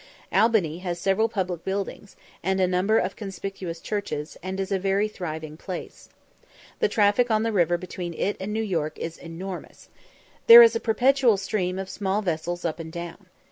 Albany 0.33 0.79
has 0.79 0.97
several 0.97 1.29
public 1.29 1.63
buildings, 1.63 2.15
and 2.41 2.59
a 2.59 2.65
number 2.65 2.97
of 2.97 3.15
conspicuous 3.15 3.79
churches, 3.79 4.35
and 4.41 4.59
is 4.59 4.71
a 4.71 4.79
very 4.79 5.07
thriving 5.07 5.57
place. 5.57 6.09
The 6.79 6.89
traffic 6.89 7.29
on 7.29 7.43
the 7.43 7.51
river 7.51 7.77
between 7.77 8.15
it 8.15 8.35
and 8.39 8.51
New 8.51 8.63
York 8.63 8.97
is 8.97 9.19
enormous. 9.19 9.89
There 10.47 10.63
is 10.63 10.75
a 10.75 10.79
perpetual 10.79 11.37
stream 11.37 11.77
of 11.77 11.87
small 11.87 12.23
vessels 12.23 12.65
up 12.65 12.79
and 12.79 12.91
down. 12.91 13.27